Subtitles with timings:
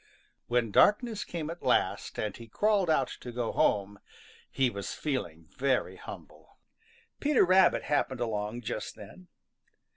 [0.47, 3.99] When darkness came at last, and he crawled out to go home,
[4.49, 6.57] he was feeling very humble.
[7.19, 9.27] Peter Rabbit happened along just then.